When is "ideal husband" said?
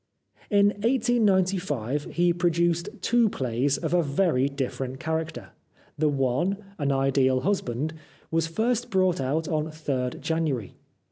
6.91-7.93